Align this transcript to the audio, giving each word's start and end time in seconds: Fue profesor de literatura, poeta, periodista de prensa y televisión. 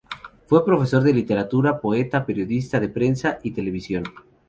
Fue 0.47 0.65
profesor 0.65 1.03
de 1.03 1.13
literatura, 1.13 1.79
poeta, 1.79 2.25
periodista 2.25 2.79
de 2.79 2.89
prensa 2.89 3.37
y 3.43 3.51
televisión. 3.51 4.03